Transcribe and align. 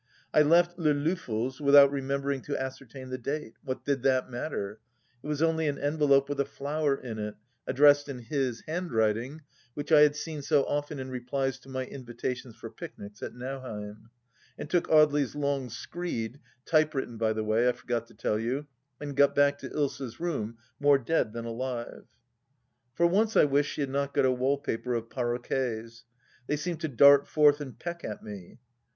I 0.33 0.41
left 0.41 0.79
Le 0.79 0.93
Loffel's— 0.95 1.61
without 1.61 1.91
remembering 1.91 2.41
to 2.49 2.59
ascertain 2.59 3.11
the 3.11 3.19
date; 3.19 3.53
what 3.63 3.85
did 3.85 4.01
that 4.01 4.31
matter?— 4.31 4.79
^it 5.23 5.27
was 5.27 5.43
only 5.43 5.67
an 5.67 5.77
envelope 5.77 6.27
with 6.27 6.39
a 6.39 6.43
flower 6.45 6.95
in 6.95 7.19
it— 7.19 7.35
addressed 7.67 8.09
in 8.09 8.17
his 8.17 8.61
handwriting 8.67 9.41
which 9.75 9.91
I 9.91 9.99
had 9.99 10.15
seen 10.15 10.41
so 10.41 10.63
often 10.63 10.97
in 10.97 11.11
replies 11.11 11.59
to 11.59 11.69
my 11.69 11.85
invitations 11.85 12.55
for 12.55 12.71
picnics 12.71 13.21
at 13.21 13.35
Nauheim— 13.35 14.09
and 14.57 14.67
took 14.67 14.87
Audely's 14.87 15.35
long 15.35 15.69
screed— 15.69 16.39
^typewritten, 16.65 17.19
by 17.19 17.31
the 17.31 17.43
way, 17.43 17.69
I 17.69 17.71
forgot 17.71 18.07
to 18.07 18.15
tell 18.15 18.39
you— 18.39 18.65
and 18.99 19.15
got 19.15 19.35
back 19.35 19.59
to 19.59 19.69
Ilsa's 19.69 20.19
room 20.19 20.57
more 20.79 20.97
dead 20.97 21.31
than 21.31 21.45
alive. 21.45 22.05
For 22.95 23.05
once 23.05 23.37
I 23.37 23.43
wished 23.45 23.71
she 23.71 23.81
had 23.81 23.89
not 23.91 24.15
got 24.15 24.25
a 24.25 24.31
wallpaper 24.31 24.95
of 24.95 25.09
paro 25.09 25.37
quets; 25.37 26.05
they 26.47 26.57
seemed 26.57 26.81
to 26.81 26.87
dart 26.87 27.27
forth 27.27 27.61
and 27.61 27.77
peck 27.77 28.03
at 28.03 28.23
me. 28.23 28.57